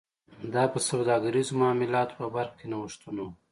[0.53, 3.29] دا په سوداګریزو معاملاتو په برخه کې نوښتونه و